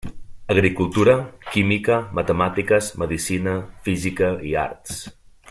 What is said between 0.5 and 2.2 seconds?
Agricultura, Química,